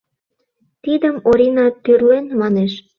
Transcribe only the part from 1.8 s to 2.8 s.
тӱрлен,— манеш.